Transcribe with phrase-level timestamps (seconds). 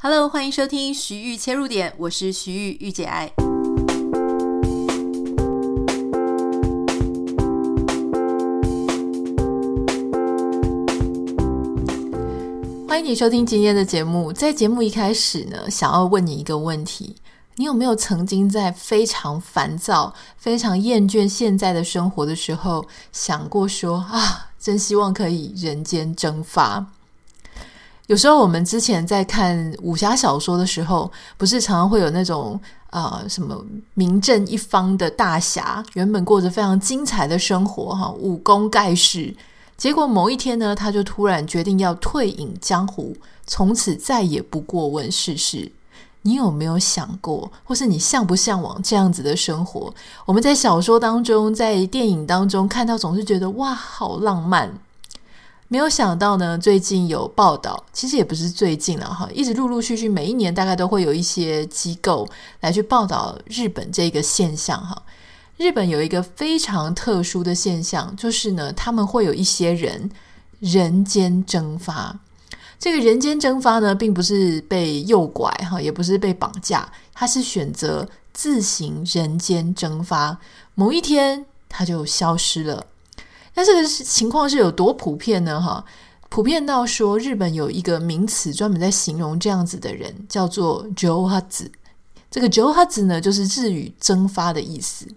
[0.00, 3.32] Hello，欢迎收听徐玉切入点，我是徐玉玉姐爱。
[12.86, 14.32] 欢迎你收听今天的节目。
[14.32, 17.16] 在节目一开始呢，想要问你一个问题：
[17.56, 26.86] 你有没有曾经在非常烦躁、非常厌倦现在的生活的时候，想过说啊，真希望可以人间蒸发？
[28.08, 39.34] 有时候我们之前在看武侠小说的时候，不是常常会有那种呃什么名震一方的大侠，原本过着非常精彩的生活哈，武功盖世，
[39.76, 43.14] 结果某一天呢，他就突然决定要退隐江湖，
[43.46, 45.70] 从此再也不过问世事。
[46.22, 49.92] 你有没有想过，或是你向不向往这样子的生活？
[50.24, 54.72] 我们在小说当中，在电影当中看到，总是觉得哇，好浪漫。
[55.70, 62.26] 没有想到呢，最近有报道，其实也不是最近了哈，一直陆陆续续，每一年大概都会有一些机构
[62.60, 65.02] 来去报道日本这个现象哈。
[65.58, 70.10] 日本有一个非常特殊的现象，就是呢，他们会有一些人
[70.60, 72.18] 人间蒸发。
[72.78, 80.38] 这个人间蒸发呢，并不是被诱拐哈，也不是被绑架，他是选择自行人间蒸发，
[80.74, 82.86] 某一天他就消失了。
[83.58, 85.60] 那这个情况是有多普遍呢？
[85.60, 85.84] 哈，
[86.28, 91.68] 普遍到说日本有一个名词专门在形容这样子的人，叫做“j o h a z
[92.30, 95.08] ”。这个“j o h a z ”呢，就是日语“蒸发”的意思，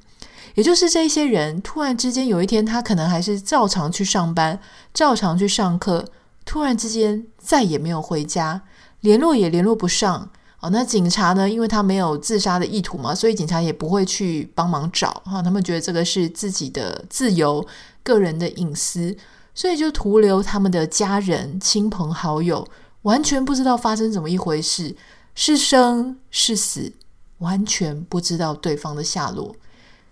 [0.56, 4.60] 也就是这些人突然之间有一天，他可能还是照常去上班，
[4.92, 6.04] 照常去上课，
[6.44, 8.64] 突然之间再也没有回家，
[9.02, 10.32] 联络也联络不上。
[10.62, 11.50] 哦，那警察呢？
[11.50, 15.42] 因为他没有自杀的意图嘛，所以警察也不会去帮忙找哈。
[15.42, 17.66] 他们觉得这个是自己的自由、
[18.04, 19.18] 个人的隐私，
[19.56, 22.68] 所以就徒留他们的家人、亲朋好友
[23.02, 24.96] 完全不知道发生怎么一回事，
[25.34, 26.94] 是生是死，
[27.40, 29.56] 完全不知道对方的下落。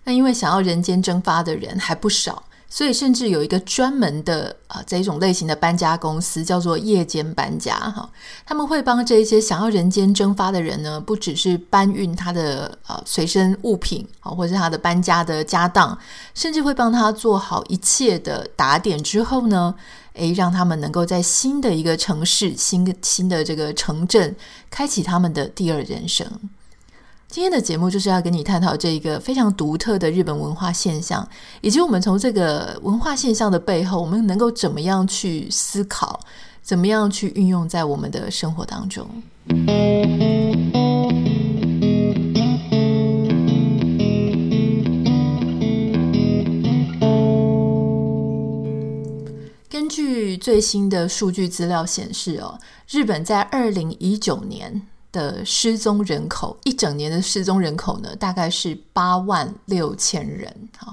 [0.05, 2.43] 那因为想要人间蒸发的人还不少。
[2.69, 8.07] 所以，甚至有一个专门的啊、这一种类型的搬家公司，叫做夜间搬家哈。
[8.45, 15.97] 他们会帮这一些想要人间蒸发的人呢，不只是搬运他的呃随身物品啊，或者是他的搬家的家当，
[16.35, 19.73] 甚至会帮他做好一切的打点之后呢，
[20.13, 24.35] 诶，让他们能够在新的一个城市、新新的这个城镇，
[24.69, 26.29] 开启他们的第二人生。
[27.31, 31.29] 今天的节目就是要跟你探讨这一个非常独特的日本文化现象，
[31.61, 36.19] 以及我们从这个文化现象的背后，我们能够怎么样去思考，
[36.63, 39.07] 怎么样去运用在我们的生活当中。
[49.69, 52.57] 根据最新的数据资料显示，哦，
[52.89, 54.81] 日本在二零一九年。
[55.11, 60.91] 的失踪人口，一整年的失踪人口呢，大概是八万六千人，哈，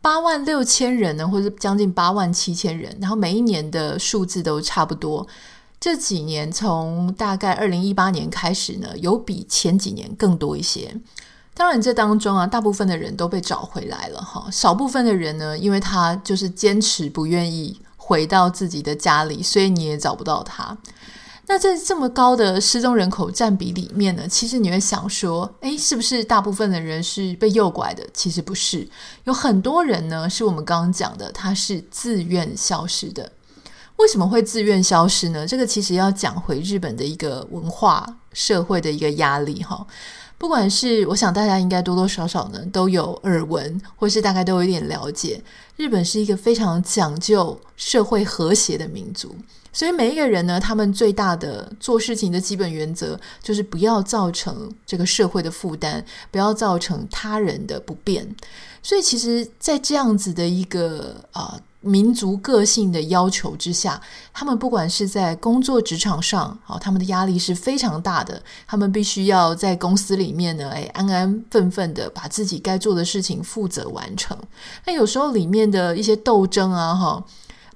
[0.00, 5.26] 八万六千人呢，或者将近八万七千人，然后每一年的数字都差不多。
[5.78, 10.94] 这几年从大概二零一八年开始呢，有比前几年更多一些。
[11.54, 20.76] 当然，这当中啊，大部分的人都被找回来了，哈，少部分的人呢，因为他就是坚持不愿意回到自己的家里，所以你也找不到他。
[21.52, 28.06] 那在这么高的失踪人口占比里面呢，其实你会想说，诶，是不是大部分的人是被诱拐的？
[28.14, 28.88] 其实不是，
[29.24, 33.32] 有很多人呢，是我们刚刚讲的，他是自愿消失的。
[33.96, 35.44] 为什么会自愿消失呢？
[35.44, 39.84] 这个其实要讲回日本的一个文化社会的一个压力哈。
[40.38, 45.42] 不管是我想大家应该多多少少呢都有耳闻，或是大概都有一点了解，
[45.76, 49.34] 日本是一个非常讲究社会和谐的民族。
[49.72, 58.34] 所以每一个人呢，他们最大的做事情的基本原则就是不要造成这个社会的负担，不要造成他人的不便。
[58.82, 64.00] 所以其实，在这样子的一个啊、呃、民族个性的要求之下，
[64.32, 68.42] 他们不管是在工作职场上，好，他们的压力是非常大的。
[68.66, 74.36] 他们必须要在公司里面呢，哎，安安分分的把自己该做的事情负责完成。
[74.86, 77.24] 那有时候里面的一些斗争啊，哈。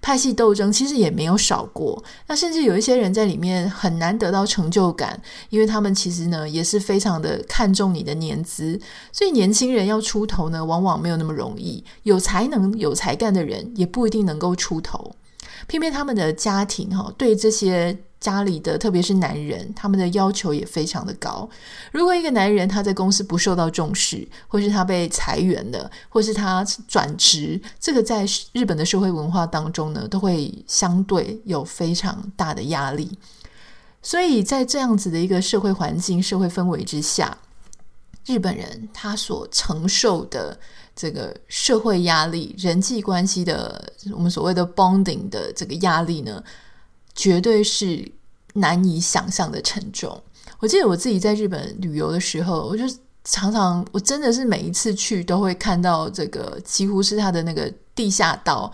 [0.04, 5.18] 派系斗争其实也没有少过，那甚至有一些人在里面很难得到成就感，
[5.48, 8.78] 因为他们其实呢也是非常的看重你的年资，
[9.10, 11.82] 所以年轻人要出头呢，往往没有那么容易。
[12.02, 15.16] 有才能、有才干的人也不一定能够出头，
[15.66, 17.96] 偏偏他们的家庭哈对这些。
[18.24, 21.46] 家里的特别是男人，他们的要求也非常的高。
[21.92, 28.24] 如果一个男人他在公司不受到重视，或是他被裁员了，或是他转职，这个在
[28.54, 33.18] 日本的社会文化当中呢，都会相对有非常大的压力。
[34.00, 37.36] 所以在这样子的一个社会环境、社会氛围之下，
[38.24, 40.58] 日本人他所承受的
[40.96, 46.42] 这个社会压力、人际关系的我们所谓的 bonding 的这个压力呢，
[47.14, 48.10] 绝对是
[48.54, 50.22] 难以想象的沉重。
[50.58, 52.84] 我记得我自己在日本旅游的时候，我就
[53.24, 58.72] 常常，我真的是每一次去都会看到这个，几乎是他的那个地下道。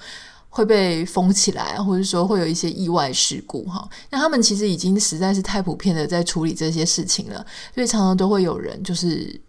[0.53, 3.89] 会被封起来，或者说会有一些意外事故哈。
[4.11, 9.41] 那他们其实已经实在是太普遍的在处理这些事情了，所以常常都会有人就是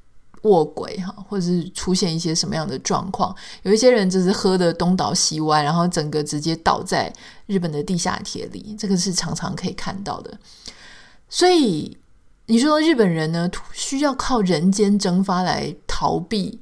[0.43, 3.35] 卧轨哈，或者是出现一些什么样的状况。
[3.63, 7.11] 有一些人就是喝的东倒西歪，然后整个直接倒在
[7.45, 10.37] 日本的地下铁里，这个是常常可以看到的。
[11.29, 11.97] 所以
[12.47, 16.59] 你说日本人呢，需要靠人间蒸发来逃避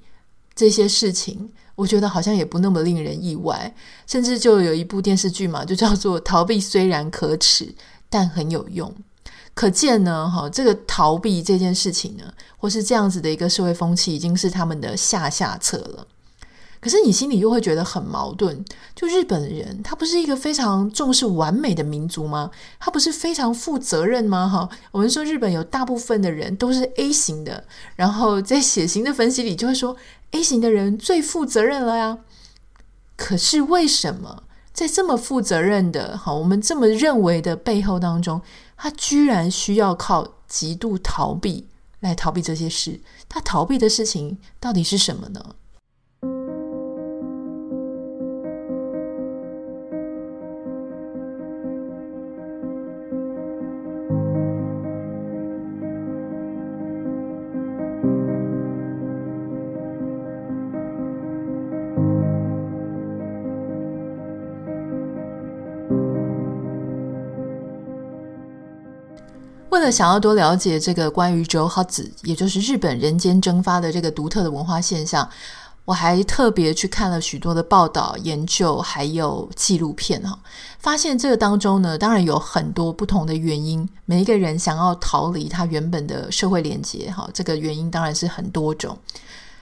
[0.53, 1.49] 这些事情？
[1.75, 3.73] 我觉得好像也不那么令人意外，
[4.05, 7.73] 甚至就有一部电视剧嘛，就叫做“逃避虽然可耻，
[8.09, 8.93] 但很有用”。
[9.59, 12.23] 可见呢，哈，这个逃避这件事情呢，
[12.55, 16.07] 或是这样子的一个社会风气，已经是他们的下下策了。
[16.79, 18.63] 可是你心里又会觉得很矛盾，
[18.95, 22.51] 就日本人他不是一个非常重视完美的民族吗？
[22.79, 24.47] 他不是非常负责任吗？
[24.47, 27.65] 哈，我们说日本有大部分的人都是 A 型的，
[27.97, 29.97] 然后在血型的分析里就会说
[30.31, 32.19] A 型的人最负责任了呀。
[33.17, 38.41] 可是为什么在这么负责任的哈，我们这么认为的背后当中，
[38.81, 41.67] 他居然需要靠极度逃避
[41.99, 43.01] 来逃避这些事？
[43.27, 45.55] 他逃避的事情到底是什么呢？
[69.91, 75.27] 想要多了解这个关于 Jouhatsu，也就是日本人间蒸发的这个独特的文化现象，
[75.85, 80.37] 我还特别去看了许多的报道、研究，还有纪录片哈，
[80.79, 83.87] 发现这个当中呢，当然有很多不同的原因。
[84.05, 88.97] 每一个人想要逃离他原本的社会连结哈，这个原因当然是很多种。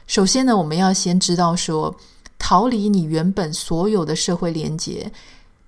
[0.05, 1.95] 首先呢，我们要先知道说，
[2.39, 5.11] 逃离你原本所有的社会连结。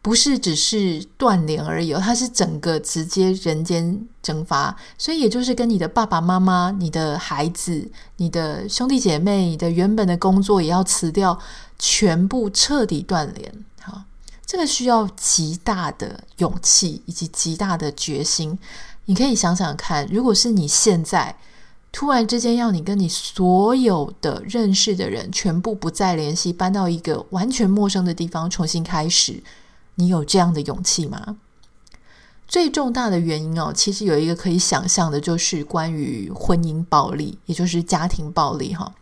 [0.02, 11.38] 不是只是断联而已，它是整个直接人间蒸发，所以也就是跟你的爸爸妈妈、你的孩子、你的兄弟姐妹、你的原本的工作也要辞掉，
[11.78, 13.54] 全部彻底断联。
[13.82, 14.04] 好，
[14.46, 18.58] 这个需要极大的勇气以及极大的决心。
[19.06, 21.36] 你可以想想看，如果是你现在
[21.92, 29.44] 突然之间要你跟你所有的认识的人全部不再联系，搬到一个完全陌生的地方重新开始。
[30.00, 31.36] 你有这样的勇气吗？
[32.48, 38.94] 最重大的原因哦，其实有一个可以想象的，就是关于婚姻暴力，也就是家庭暴力哈。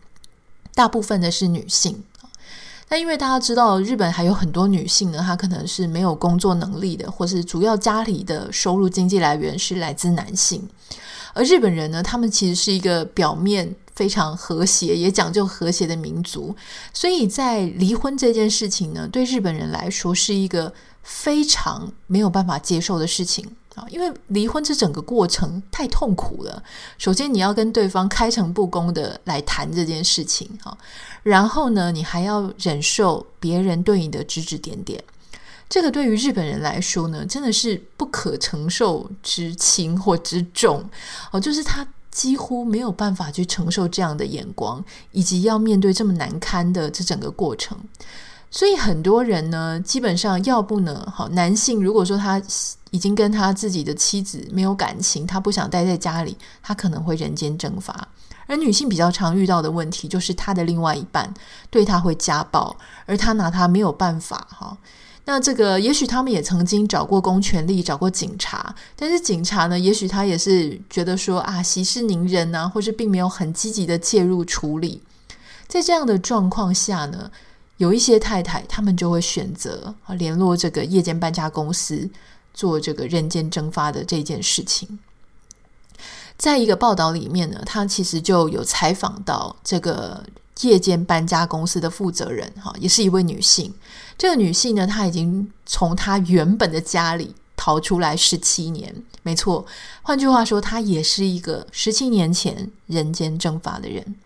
[0.74, 2.02] 大部分的是女性，
[2.88, 10.68] 那因为大家知道，日本还有很多女性呢，她可能是没有工作能力的，或是主要家里的收入经济来源是来自男性。
[11.32, 16.54] 而日本人呢，他们其实是一个表面非常和谐，也讲究和谐的民族，
[16.92, 20.72] 所以在离婚这件事情呢，对日本人来说是一个
[21.02, 26.62] 非常没有办法接受的事情啊，因为离婚这整个过程太痛苦了。
[26.96, 30.78] 首先，你要跟对方开诚布公的来谈这件事情哈，
[31.24, 35.02] 然后呢，你还要忍受别人对你的指指点点。
[35.68, 40.88] 这个对于日本人来说呢，真的是不可承受之轻或之重
[41.32, 47.78] 哦，就是他几乎没有办法去承受这样的眼光，以及要面对这么难堪的这整个过程。
[48.50, 52.42] 所以很多人呢，基本上要不呢，好，男性如果说他
[52.90, 58.08] 已经跟他自己的妻子没有感情，他不想待在家里，他可能会人间蒸发。
[58.46, 61.32] 而女性比较常遇到的问题，就是他的另外一半
[61.68, 62.74] 对他会家暴，
[63.04, 64.48] 而他拿他没有办法。
[64.50, 64.74] 哈，
[65.28, 75.02] 那这个也许他们也曾经找过公权力，找过警察，但是警察呢，也许他也是觉得说啊，息事宁人啊，或是并没有很积极的介入处理。
[75.66, 77.30] 在这样的状况下呢，
[77.76, 82.08] 有一些太太，他们就会选择啊联络这个夜间搬家公司，
[82.54, 84.98] 做这个人间蒸发的这件事情。
[86.38, 90.24] 在一个报道里面呢，他其实就有采访到这个
[90.62, 93.72] 夜间搬家公司的负责人，哈，也是一位女性。
[94.16, 99.64] 这个女性呢，她已经从她原本的家里逃出来十七年，没错。
[100.02, 104.16] 换句话说，她也是一个十七年前人间蒸发的人。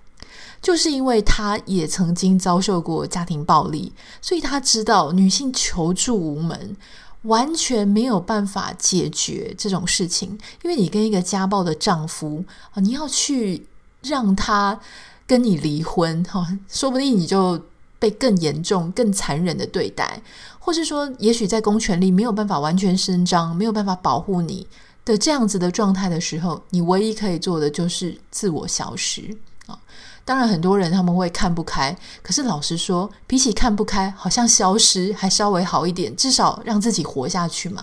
[0.63, 6.77] 就是因为她也曾经遭受过家庭暴力，所以她知道女性求助无门，
[7.23, 13.67] 完全没有办法解决这种事情，因为你跟一个家暴的丈夫啊，你要去
[14.03, 14.79] 让他
[15.33, 17.59] 跟你离婚哈，说不定你就
[17.99, 20.21] 被更严重、更残忍的对待，
[20.59, 24.67] 或是说，也许在公权力没有办法完全伸张、没有办法保护你
[25.07, 29.35] 的这样子的状态的时候，你唯一可以做的就是自我消失
[29.65, 29.79] 啊。
[30.23, 37.83] 当然，很多人他们会看不开，可是老实说，比起看不开，好像消失还稍微好一点，至少让自己活下去嘛。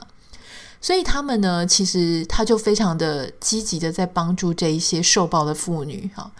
[0.79, 6.31] 所以他们呢，其实他就非常的积极的在帮助这一些受暴的妇女哈。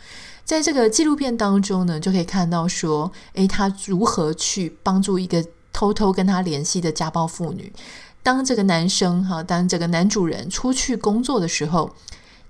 [0.50, 7.72] 在这个纪录片当中呢，就可以看到说，诶，他如何去帮助一个偷偷跟他联系的家暴妇女。
[8.24, 11.94] 当这个男生哈，当这个男主人出去工作的时候。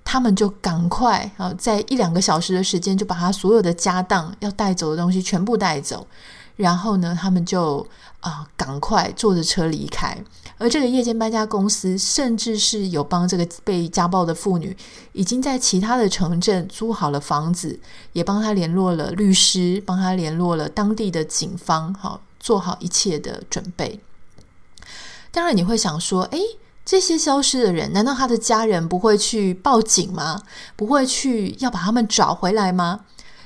[0.02, 6.04] 他们就赶快啊，在一两个小时的时间，就把他所有的家当要带走的东西全部带走，
[6.60, 7.86] 然后呢，他们就
[8.20, 10.16] 啊赶快坐着车离开。
[10.58, 14.76] 而这个夜间搬家公司，甚至是有帮这个被家暴的妇女，
[15.12, 17.80] 已经在其他的城镇租好了房子，
[18.12, 24.00] 也帮他联络了律师，帮他联络了当地的警方，好做好一切的准备。
[25.30, 26.40] 当然，你会想说，诶。
[26.82, 30.42] 这些消失的人，难道他的家人不会去报警吗？
[30.74, 33.00] 不会去要把他们找回来吗？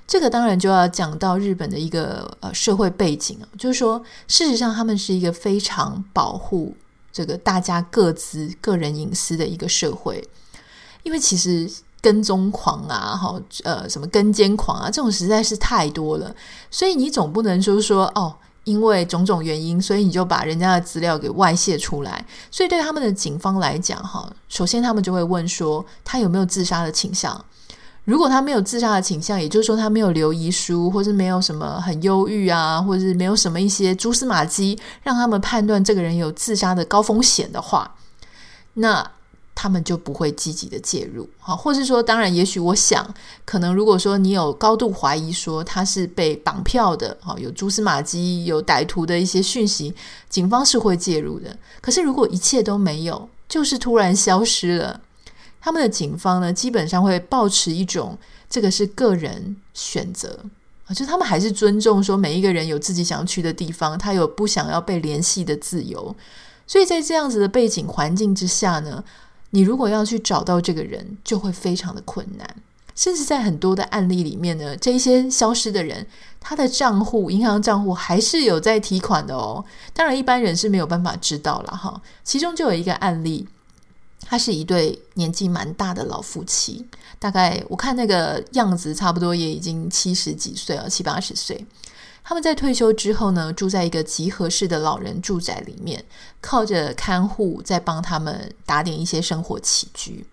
[0.07, 6.75] 这个当然就要讲到日本的一个呃社会背景啊，就是说，事实上他们是一个非常保护
[7.13, 10.27] 这个大家各自个人隐私的一个社会，
[11.03, 11.71] 因为其实
[12.01, 16.35] 跟踪狂啊，哈呃什么跟监狂啊，这种实在是太多了，
[16.71, 18.37] 所以你总不能说说哦。
[18.65, 22.25] 因为种种原因，所以你就把人家的资料给外泄出来。
[22.51, 27.45] 所以对他们的警方来讲，哈，首先他们就会问说，他有没有自杀的倾向？
[28.05, 37.97] 如果他没有自杀的倾向，也就是说他没有留遗书，或是没有什么很忧郁啊，或者是没有什么一些蛛丝马迹，让他们判断这个人有自杀的高风险的话，
[38.75, 39.11] 那。
[39.57, 49.95] 他们就不会积极的介入，好，或是说，当然，也许我想，可能如果说你有高度怀疑说他是被绑票的，好，有蛛丝马迹，有歹徒的一些讯息，
[50.29, 51.57] 警方是会介入的。
[51.81, 55.01] 可是如果一切都没有，就是突然消失了，
[55.65, 58.19] 他们的警方呢，基本上会保持一种
[58.51, 60.39] 这个是个人选择
[60.87, 66.15] 啊，就他们还是尊重说每一个人有自己想去的地方，他有不想要被联系的自由。
[66.67, 69.03] 所以在这样子的背景环境之下呢，
[69.51, 72.47] 你如果要去找到这个人，就会非常的困难。
[72.95, 76.07] 甚至在很多的案例里面呢，这一些消失的人，
[76.39, 79.65] 他的账户、银行账户还是有在提款的哦。
[79.95, 82.01] 当然，一般人是没有办法知道了哈。
[82.23, 83.49] 其中就有一个案例，
[84.35, 86.85] 他是一对年纪蛮大的老夫妻，
[87.21, 91.65] 大概我看那个样子，差不多也已经七十几岁了，七八十岁。
[92.25, 96.05] 他们在退休之后呢，住在一个集合式的老人住宅里面，
[96.41, 100.27] 靠着看护在帮他们打点一些生活起居。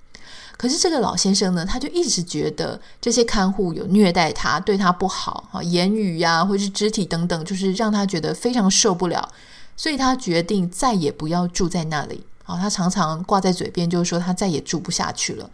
[0.58, 9.32] 可是这个老先生呢，他就一直觉得这些看护有虐待他，对他不好啊，言语呀，或是肢体等等，就是让他觉得非常受不了。
[9.78, 12.24] 所以他决定再也不要住在那里。
[12.58, 15.50] 他常常挂在嘴边，就是说他再也住不下去了。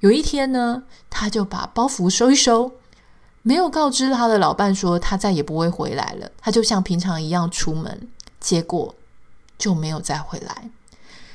[0.00, 2.72] 有一天呢，他就把包袱收一收。
[3.46, 8.08] 没有告知他的老伴说他再也不会回来了，他就像平常一样出门，
[8.40, 8.94] 结果
[9.58, 10.70] 就没有再回来。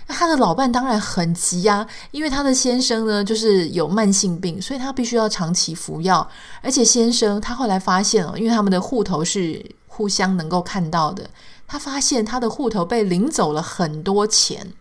[0.07, 6.27] 他的老伴当然很急呀，因为他的先生呢就是有慢性病，所以他必须要长期服药。
[6.63, 11.29] 而且先生他后来发现哦，因为他们的户头是互相能够看到的，
[11.67, 14.73] 他发现他的户头被领走了很多钱。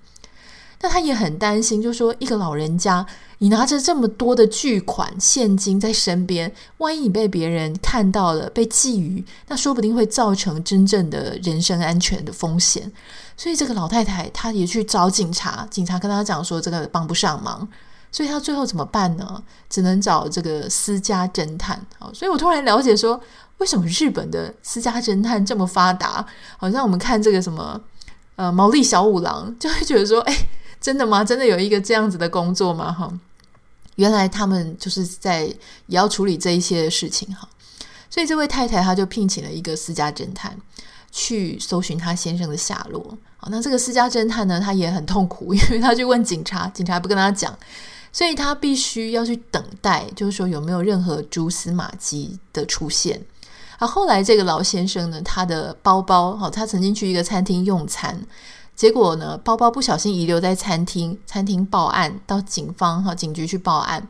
[0.80, 3.04] 那他也很担心，就说一个老人家，
[3.38, 12.92] 你拿着这么多的巨款现金在身边，万一你被别人看到了，被觊觎，那说不定会造成真正的人身安全的风险。
[13.36, 17.66] 所以这个老太太，她也去找警察，警察跟她讲说这个帮不上忙，
[18.12, 19.42] 所以她最后怎么办呢？
[19.68, 21.84] 只能找这个私家侦探。
[21.98, 23.20] 好，所以我突然了解说，
[23.58, 26.24] 为什么日本的私家侦探这么发达？
[26.56, 27.80] 好像我们看这个什么
[28.36, 30.36] 呃毛利小五郎，就会觉得说，哎。
[30.80, 31.24] 真的吗？
[31.24, 32.92] 真的有一个这样子的工作吗？
[32.92, 33.12] 哈，
[33.96, 37.48] 原来他们就是在也要处理这一些事情哈。
[38.10, 40.56] 所以这位太太她就聘请了一个私家侦探
[41.10, 43.16] 去搜寻她先生的下落。
[43.36, 47.56] 好，那这个私家侦探呢，他也很痛苦， 因为他去问警察，警察不跟他讲，
[48.12, 53.22] 所以他必须要去等待，就是说有没有任何蛛丝马迹的出现。
[53.78, 58.20] 啊后来这个老先生呢，他的包包，好，他曾经去一个餐厅用餐。
[58.78, 64.08] 结果呢，包包不小心遗留在餐厅，餐厅报案到警方哈警局去报案，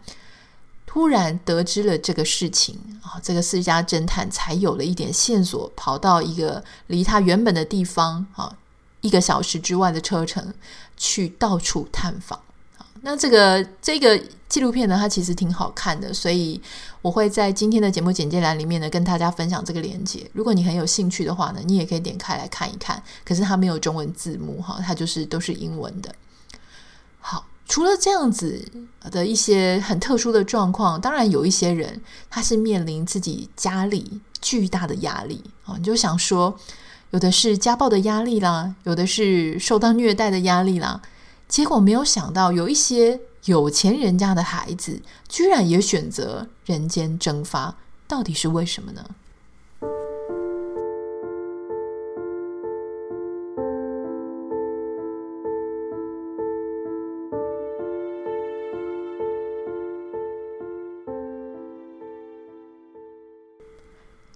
[0.85, 8.59] 突然得知了这个事情啊，这个私家侦探才有了一点线索，跑到一个离他原本的地方啊，
[9.01, 10.53] 一个小时之外的车程
[10.99, 12.39] 去到处探访。
[13.03, 16.61] 那这个这个纪录片呢，它其实挺好看的，所以
[17.03, 20.29] 我会在今天的节目简介栏里面呢，跟大家分享这个链接。
[20.33, 23.03] 如果你很有兴趣的话呢，你也可以点开来看一看。
[23.25, 26.15] 可是它没有中文字幕哈，它就是都是英文的。
[27.21, 28.65] 好，除了这样子
[29.11, 32.01] 的一些很特殊的状况，当然有一些人
[32.31, 36.59] 他是面临自己家里巨大的压力啊，你就想说，
[37.11, 41.01] 有的是家暴的压力啦，有的是受到虐待的压力啦。
[41.49, 47.77] 结果没有想到，有一些有钱人家的孩子，居然也选择人间蒸发，
[48.07, 49.05] 到底是为什么呢？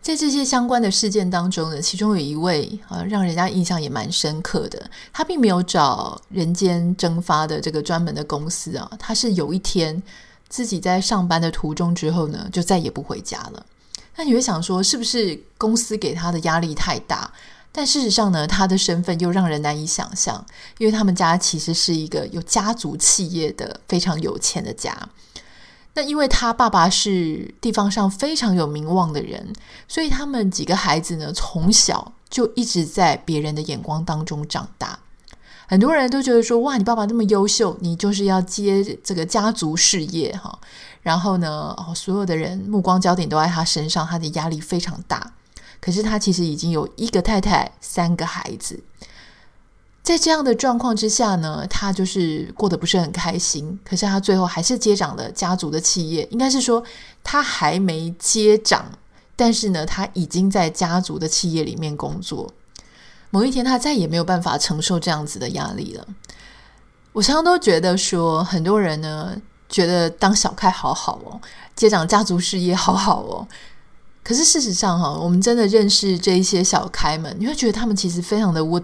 [0.02, 4.90] 在这些相关的事件当中呢，其中有一位啊，让人家印象也蛮深刻的。
[5.12, 10.02] 他并没有找人间蒸发的这个专门的公司啊，他是有一天
[10.48, 13.64] 自己在上班的途中之后呢，就再也不回家了。
[14.16, 17.32] 那你会想说，是不是公司给他的压力太大？
[17.70, 20.44] 但事实上呢，他的身份又让人难以想象，
[20.78, 24.92] 因为他们家其实是一个有家族企业的非常有钱的家。
[25.94, 29.52] 那因为他爸爸是地方上非常有名望的人，
[29.86, 34.98] 所以他们几个孩子呢，从小就一直在别人的眼光当中长大。
[35.68, 40.58] 很多人都觉得说：“哇，你爸爸那么优秀，你就是要接这个家族事业哈。”
[41.00, 45.32] 然后呢，哦，所有的人目光焦点都在他身上，他的压力非常大。
[45.80, 48.82] 可是他其实已经有一个太太，三个孩子。
[50.02, 53.78] 在这样的状况之下呢，他就是过得不是很开心。
[53.84, 56.82] 可是他最后还是接掌了家族的企业，应该是说
[57.22, 58.90] 他还没接掌，
[59.36, 62.52] 但是呢，他已经在家族的企业里面工作。
[63.30, 66.06] 某一天，他再也没有办法承受这样子的压力了。
[67.12, 69.36] 我常常都觉得说，很多人呢
[69.68, 71.40] 觉得当小开好好哦，
[71.76, 73.46] 接掌家族事业好好哦。
[74.24, 78.80] 可是事实上哈，我们真的认识这一些小开们，你会觉得他们其实非常的不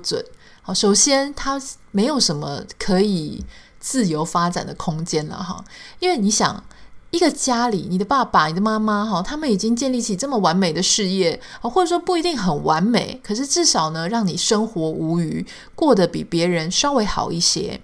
[0.74, 3.44] 首先，他没有什么可以
[3.80, 5.64] 自由发展的空间了哈，
[6.00, 6.62] 因为你想，
[7.10, 17.80] 一个家里，你的爸爸、你的妈妈哈，他们已经建立起这么完美的事业，或者说不一定很完美，可是至少呢，让你生活无余，过得比别人稍微好一些。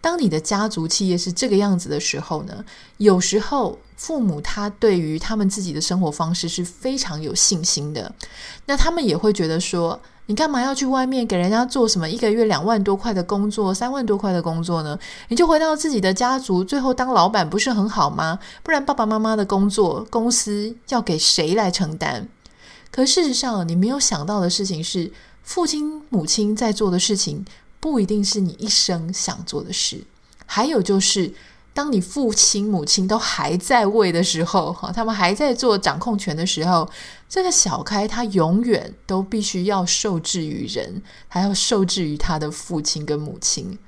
[0.00, 2.64] 当你的家族企业是这个样子的时候呢，
[2.98, 8.12] 有时候父母他对于他们自己的生活方式是非常有信心的，
[8.66, 14.98] 那他们也会觉得说，你干嘛要去外面给人家做什么一个月两万多块的工作，三万多块的工作呢？
[15.28, 18.38] 你就回到自己的家族，最后当老板不是很好吗？
[18.62, 22.28] 不然爸爸妈妈的工作公司要给谁来承担？
[22.90, 25.10] 可事实上，你没有想到的事情是，
[25.42, 27.42] 父亲母亲在做的事情
[27.80, 30.04] 不一定是你一生想做的事。
[30.44, 31.32] 还有就是。
[31.78, 36.90] 当你父亲母亲都还在位的时候，哈，他们还在做掌控权的时候，
[37.28, 43.78] 这个小开他永远都必须要受制于人，还要受制于他的父亲跟母亲。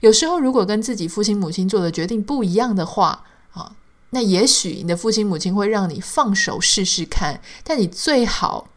[0.00, 3.72] 有时候，如果跟自己父亲母亲做的决定不一样的话，啊，
[4.10, 8.68] 那也许你的父亲母亲会让你放手试试看，但你最好。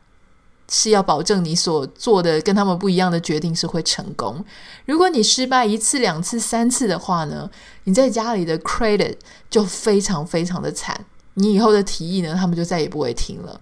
[0.73, 4.43] 是要保证你所做的跟他们不一样的决定是会成功。
[4.85, 7.49] 如果你失败一次、两次、三次的话呢，
[7.83, 9.15] 你在家里的 credit
[9.49, 11.05] 就非常非常的惨。
[11.33, 13.59] 你以后的提议呢，他们就再也不会听了。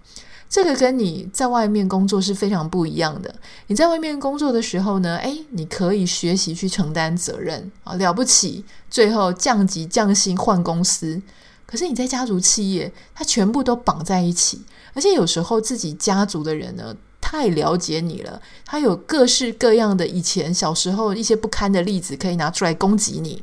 [0.48, 3.34] 这个跟你在外面工作是非常不一样的。
[3.66, 11.20] 你在外面工作的时候呢，诶，你可以学习去承担责任啊，了不起，最后降级降薪换公司。
[11.70, 14.60] 可是你在家族企业，它全部都绑在一起。
[14.92, 23.40] 而且有时候自己家族的人呢，太了解你了，他有各式各样的以前小时候一些不堪的例子可以拿出来攻击你，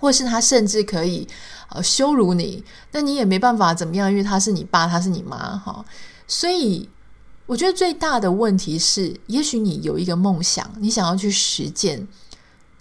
[0.00, 1.28] 或是他甚至可以
[1.68, 5.84] 呃羞辱你，那你也没办法怎么样，因为他是你爸，他是你妈哈。
[6.26, 6.88] 所以
[7.46, 12.08] 我觉得最大的问题是，也许你有一个梦想，你想要去实践，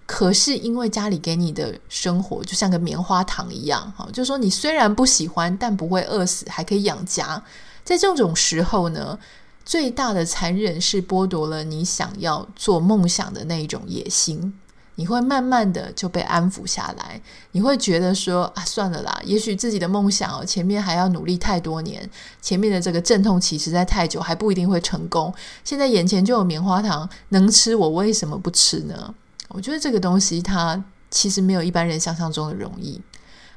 [0.06, 7.42] 可是因为家里给你的生活就像个棉花糖一样哈，就说你虽然不喜欢，但不会饿死，还可以养家。
[7.84, 9.18] 在这种时候呢，
[9.66, 14.54] 最大的残忍是剥夺了你想要做梦想的那一种野心。
[14.98, 22.10] 你会慢慢的就被安抚下来，你会觉得说啊，算了啦，也许自己的梦想哦，前面还要努力太多年，
[22.42, 25.34] 前面的这个阵痛期实在太久，还不一定会成功。
[25.66, 29.14] 现在眼前就有棉花糖能吃，我为什么不吃呢？
[29.50, 33.02] 我觉得这个东西它其实没有一般人想象中的容易。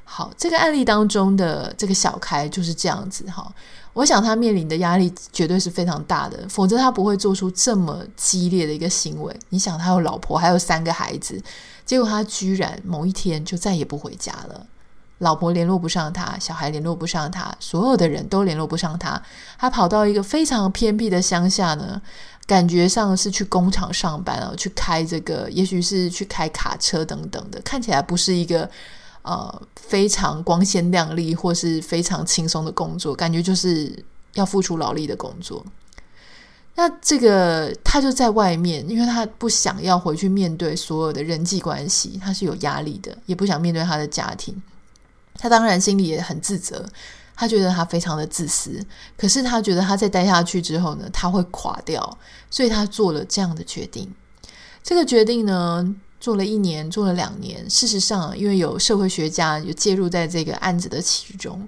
[0.03, 3.51] 好，这个案例当中的这个小开就是这样子哈。
[3.93, 9.35] 我想他面临的压力绝对是非常大的，否则他不会做出这么激烈的一个行为。
[9.49, 11.39] 你想，他有老婆，还有三个孩子，
[11.85, 14.65] 结果他居然某一天就再也不回家了。
[15.19, 19.21] 老婆联络不上他，小孩联络不上他，所有的人都联络不上他。
[19.57, 22.01] 他跑到一个非常偏僻的乡下呢，
[22.49, 28.67] 感觉上是去工厂上班啊，去开这个，也许是去开卡车等等的，看起来不是一个
[29.21, 35.63] 呃非常光鲜亮丽或是非常轻松的工作，感觉就是要付出劳力的工作。
[36.73, 44.59] 那这个他就在外面，因为他不想要回去面对所有的人际关系，他是有压力的，也不想面对他的家庭。
[45.39, 46.85] 他当然心里也很自责，
[47.33, 48.85] 他觉得他非常的自私，
[49.17, 52.17] 可是他觉得他再待下去之后呢，他会垮掉，
[52.51, 54.13] 所以他做了这样的决定。
[54.83, 57.69] 这个决定呢，做了一年，做了两年。
[57.69, 61.67] 事实上，因为有社会学家有介入在这个案子的其中，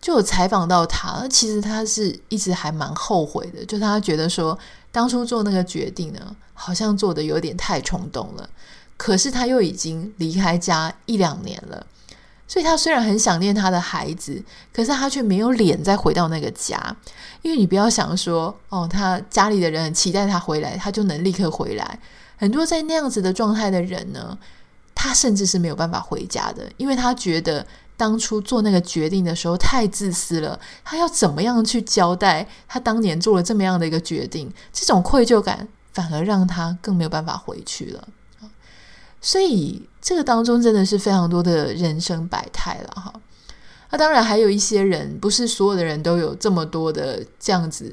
[0.00, 1.26] 就有采访到他。
[1.28, 4.58] 其实他是一直还蛮后悔的，就他觉得说，
[4.90, 8.48] 当初做那个决定呢，好像做的有点太冲动了。
[8.96, 11.86] 可是他又已经离开家一两年了。
[12.48, 16.96] 所以他虽然很想念他的孩子，可是他却没有脸再回到那个家。
[17.42, 21.98] 因为你不要想说，哦，他家里的人很期待他回来，他就能立刻回来。
[22.36, 24.38] 很多在那样子的状态的人呢，
[24.94, 30.58] 他甚至是没有办法回家的，因为他觉得当初做那个决定的时候太自私了。
[30.84, 34.52] 他要怎么样去交代他当年做了这么样的一个决定？
[34.72, 38.08] 这种愧疚感反而让他更没有办法回去了。
[39.20, 43.12] 所以这个当中真的是非常多的人生百态了哈。
[43.90, 47.92] 那当然还有一些人，不是所有的人都有这么多的这样子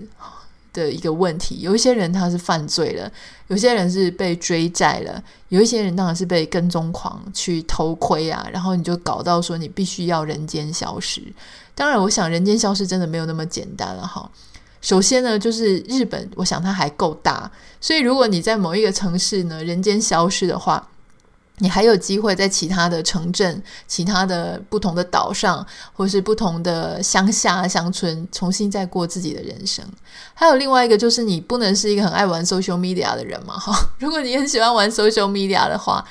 [0.71, 1.61] 的一个问题。
[1.61, 3.11] 有一些人他是犯罪了，
[3.47, 11.19] 有些人是被追债了，有一些人当然是被跟踪狂去偷窥啊，然后你就搞到说你必须要人间消失。
[11.73, 14.29] 当然，我想人间消失真的没有那么简单了哈。
[14.81, 20.89] 首先呢，就是日本，我想它还够大，所以如果你在某一个城市呢，人间消失的话。
[21.59, 29.85] 你还有机会在其他的城镇、其他的不同的岛上，或是不同的乡下乡村，重新再过自己的人生。
[30.33, 33.73] 还有另外一个，就是你不能是一个很爱玩 social media 的人嘛，哈。
[33.99, 36.03] 如果你很喜欢玩 social media 的话，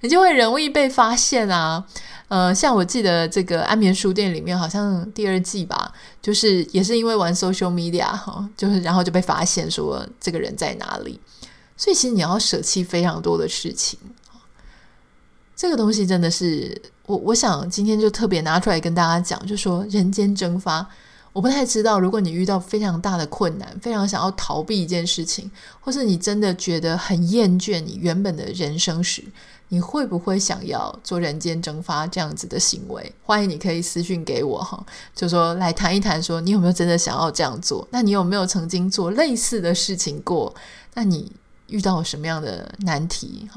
[0.00, 1.84] 你就会容易被发现啊。
[2.26, 11.18] 呃，像我记得这个安眠书店里面，好像第二季吧，就是也是因为玩 social media 哈，就是然后就被发现说这个人在哪里。
[11.74, 13.98] 所以其实你要舍弃非常多的事情。
[15.58, 20.88] 这个东西真的是我，我想今天就特别拿出来跟大家讲，就说人间蒸发。
[21.32, 29.24] 我不太知道，如果你遇到非常大的困难，非常想要逃避一件事情，或是你真的觉得很厌倦你原本的人生时，
[29.70, 33.12] 你会不会想要做人间蒸发这样子的行为？
[33.24, 37.86] 欢迎你可以私讯给我哈，就说来谈一谈，说你有没有真的想要这样做？
[37.90, 40.54] 那你有没有曾经做类似的事情过？
[40.94, 41.32] 那你
[41.66, 43.48] 遇到什么样的难题？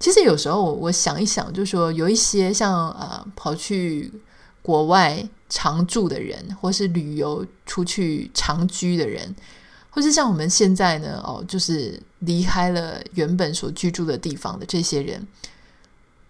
[0.00, 4.12] 其实有时候我想一想，就说有一些像呃跑去
[4.62, 9.34] 国外常住的人，或是旅游出去长居的人，
[9.90, 15.26] 或是像我们现在呢哦，就是离开了原本所居住的地方的这些人，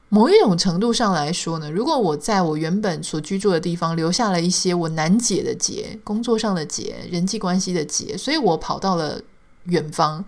[0.09, 9.21] 某一种程度上来说呢，如果我在我原本所居住的地方留下了一些我难解的结，工作上的结，人际关系的结，所以我跑到了
[9.65, 10.25] 远方。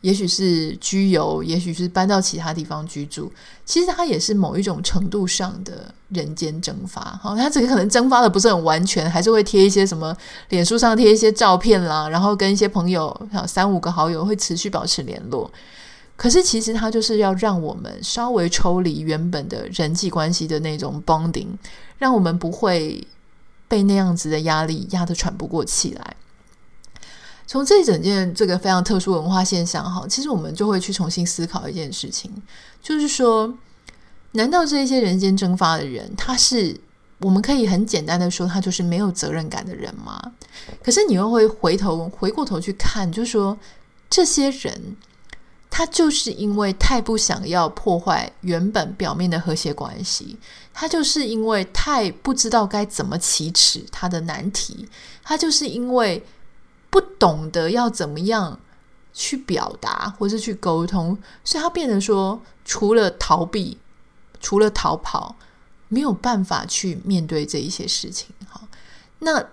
[0.00, 3.32] 也许是居游，也许是搬到其他地方居住。
[3.64, 7.00] 其实它也是某一种程度上的人间蒸发。
[7.22, 10.16] 好，它这个可能蒸发的不是很完全，还是会贴一些什么，
[10.50, 13.14] 脸书上贴一些照片啦，然后跟一些朋友，
[13.46, 15.50] 三五个好友会持续保持联络。
[16.16, 21.46] 可是其实它就是要让我们稍微抽离原本的人际关系的那种 bonding，
[21.98, 23.06] 让我们不会
[23.68, 26.16] 被那样子的压力压得喘不过气来。
[27.48, 32.30] 从这整件这个非常特殊文化现象哈，其实我们就会去重新思考一件事情，
[32.82, 33.52] 就是说，
[34.32, 36.78] 难道这一些人间蒸发的人，他是
[37.20, 40.20] 我们可以很简单的说，他就是没有责任感的人吗？
[40.84, 43.58] 可是你又会回头回过头去看，就说，
[44.10, 44.96] 这些人
[45.70, 50.36] 他就是因为太不想要破坏原本表面的和谐关系，
[50.74, 54.86] 他就是因为太不知道该怎么启齿他的难题，
[55.24, 56.22] 他就是因为。
[56.90, 58.60] 不懂得要怎么样
[59.12, 63.78] 去表达，或是去沟通，所以他变得说，除了逃避，
[64.40, 65.36] 除了逃跑，
[65.88, 68.28] 没有办法去面对这一些事情。
[68.48, 68.62] 哈，
[69.20, 69.44] 那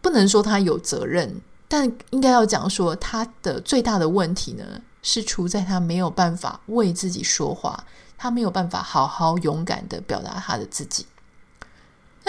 [0.00, 4.64] 不能说他有责任，但应该要讲说，他的最大的问题呢，
[5.02, 7.84] 是出在他没有办法为自己说话，
[8.18, 11.06] 他没有办法好好勇敢的表达他的自己。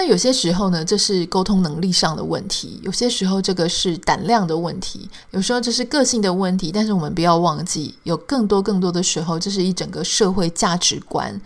[0.01, 6.71] 那有些时候呢，这是沟通能力上的问题；有些时候，这个是胆量的问题；有时候，这是个性的问题。
[6.73, 11.39] 但是我们不要忘记，有更多更多的时候，这是一整个社会价值观。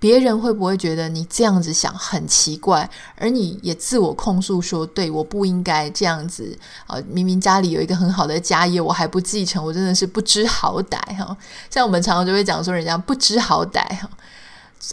[0.00, 2.90] 别人会不会觉得你这样子想很奇怪？
[3.14, 6.98] 而你也自我控诉说：“对，我不应该这样子啊！
[7.08, 11.36] 明明家里有一个很好的家业，我还不继承，我真的是不知好歹哈！”
[11.70, 14.10] 像我们常常就会讲说，人家不知好歹哈，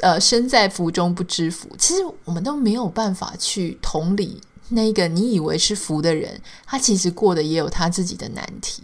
[0.01, 1.69] 呃，身在福中不知福。
[1.77, 8.83] 其实我们都没有办法去同理那个你以为是福的人，他其实过得也有他自己的难题。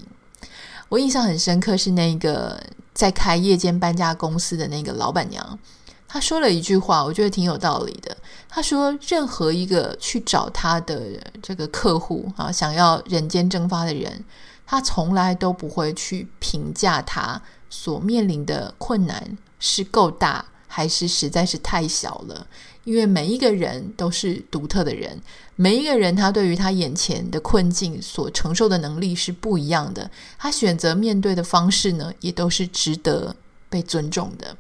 [0.90, 2.62] 我印象很深刻是那个
[2.94, 5.60] 在开夜间搬家公司的那个老板娘。
[6.08, 8.16] 她说了一句话，我觉得挺有道理的。
[8.48, 14.24] 她说：“任何一个去找他的这个客户啊，想要人间蒸发的人，
[14.64, 22.48] 他从来都不会去评价他所面临的困难是够大，还是实在是太小了。
[22.84, 25.22] 因为每一个人都是独特的人，
[25.56, 30.10] 每一个人他对于他眼前的困境所承受的能力是不一样的。
[30.38, 33.36] 他选择面对的方式呢，也都是值得
[33.70, 34.58] 被尊重的。”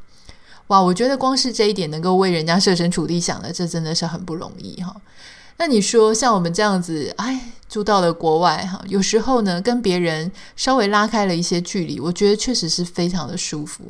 [0.68, 4.96] 哇，我觉得光是这一点能够为人家设身处地想的，这真的是很不容易哈。
[5.58, 13.84] 那你说像我们这样子，哎，住到了国外哈，有时候呢跟别人稍微拉开了一些距离，我觉得确实是非常的舒服。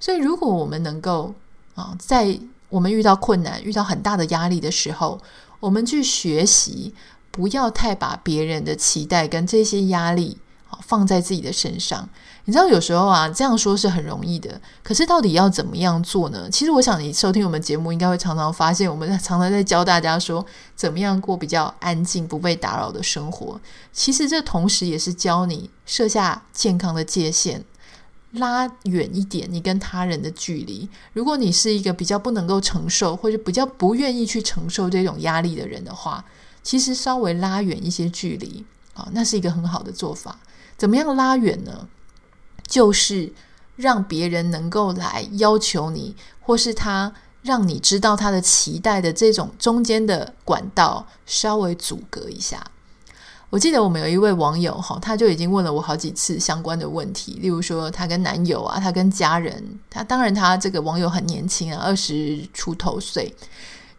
[0.00, 1.34] 所以如果我们能够
[1.74, 5.20] 啊，在我们遇到困难、遇到很大的压力的时候，
[5.60, 6.94] 我们去学习，
[7.30, 10.38] 不要太把别人的期待跟这些压力
[10.70, 12.08] 啊放在自己的身上。
[12.46, 16.46] 你知道有时候啊，这样说是很容易的，可是到底要怎么样做呢？
[16.50, 20.44] 其实我想你收听我们节目，应该会常常发现，我们常常在教大家说，
[20.76, 23.58] 怎么样过比较安静、不被打扰的生活。
[23.94, 27.64] 其实这同时也是教你设下健康的界限，
[28.34, 30.88] 拉远一点你跟他人的距离。
[31.12, 36.24] 如果你是一个比较不能够承受，或者比较不愿意去承受这种压力的人的话，
[36.62, 40.38] 其实稍微拉远一些距离啊，那是一个很好的做法。
[40.76, 41.88] 怎么样拉远呢？
[42.66, 43.32] 就是
[43.76, 52.64] 让别人能够来要求你，或是他让你知道他的期待的这种中间的管道稍微阻隔一下。
[53.50, 63.34] 我记得我们有一位网友哈，他就已经问了我好几次相关的问题，例如说他跟男友啊，他跟家人，他当然他这个网友很年轻啊，二十出头岁。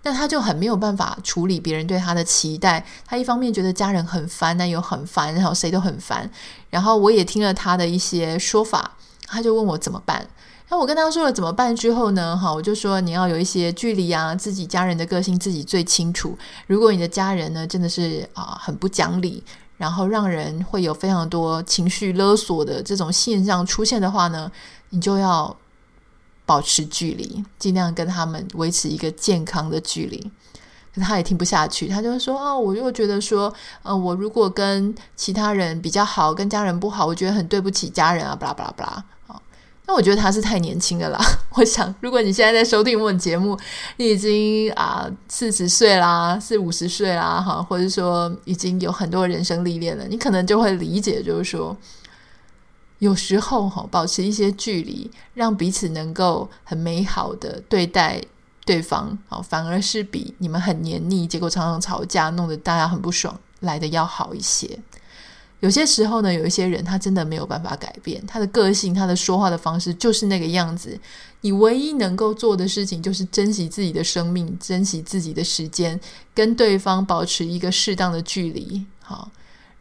[0.08, 6.30] 那他就很没有办法处理别人对他的期待，他一方面觉得家人很烦，男友很烦，然后谁都很烦。
[6.70, 8.92] 然后我也听了他的一些说法，
[9.26, 10.28] 他就问我怎么办。
[10.70, 16.38] 那我跟他说了怎么办之后呢，哈，我就说你要有一些距离啊，自己家人的个性自己最清楚。
[16.68, 19.44] 如果你的家人呢真的是啊很不讲理，
[19.78, 24.52] 然后让人会有非常多情绪勒索的这种现象出现的话呢，
[24.90, 25.56] 你就要。
[26.48, 30.32] 保持距离，尽量跟他们维持一个健康的距离。
[30.94, 33.52] 可他也听不下去，他就说：“哦，我又觉得说，
[33.82, 39.04] 呃，我如果跟其他人比较好，跟家人不好，我觉得很对不起家人啊，巴拉巴拉巴拉。”
[39.88, 41.20] 那我觉得他是太年轻了啦。
[41.56, 43.58] 我想，如果你现在在收听我们节目，
[43.98, 51.76] 你已经啊四十岁啦，四五十岁啦，哈，或者说已经有很多人生历练了，你可能就会理解，就是说。
[53.00, 58.22] 有时候哈，保持一些距离，让彼此能够很美好的对待
[58.66, 64.80] 对方，反而是比你们很黏腻，结果常常吵架，弄得大家很不爽，来的要好一些。
[65.62, 71.00] 有些时候呢，有一些人他真的没有办法改变，他的个性，他的说话的方式就是那个样子。
[71.42, 76.00] 你唯一能够做的事情，就是珍惜自己的生命，珍惜自己的时间，
[76.34, 79.30] 跟对方保持一个适当的距离，好。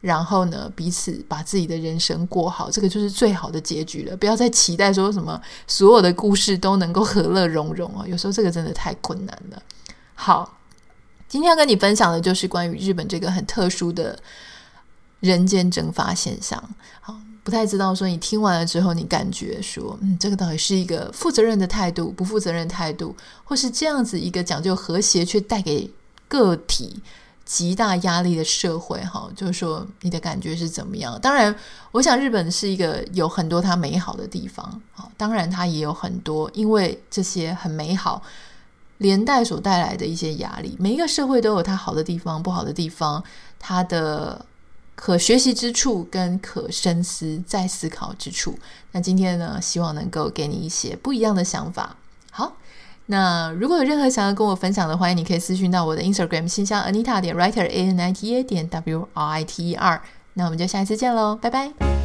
[0.01, 4.15] 然后呢，彼此把自己的人生过好，这个就是最好的结局了。
[4.15, 9.63] 不要再期待说什么所有的故事都能够和乐融融啊，有时候这个真的太困难了。
[10.15, 10.59] 好，
[11.27, 14.19] 今天要跟你分享的就是关于日本这个很特殊的
[15.25, 16.63] 人间蒸发现象。
[17.01, 25.91] 好，不太知道说你听完了之后，你感觉说，嗯，这个到底是一个负责任的态度，不负责任态度，或是这样子一个讲究和谐却带给
[26.29, 27.03] 个体
[27.47, 31.19] 极大压力的社会，哈，就是说你的感觉是怎么样？
[31.23, 31.55] 当然，
[31.93, 38.23] 我想日本是一个有很多它美好的地方，好，当然它也有很多因为这些很美好
[38.99, 40.77] 连带所带来的一些压力。
[40.79, 43.23] 每一个社会都有它好的地方、不好的地方，
[43.59, 44.45] 它的
[44.95, 48.59] 可学习之处跟可深思再思考之处。
[48.93, 51.97] 那今天呢，希望能够给你一些不一样的想法。
[52.31, 52.57] 好。
[53.07, 59.69] 那如果有任何想要跟我分享的，欢迎你可以私讯到我的 Instagram 信箱 Anita 点 Writer A N I T A 点 W R I T
[59.69, 60.01] E R。
[60.33, 62.04] 那我们就下一次见喽，拜拜。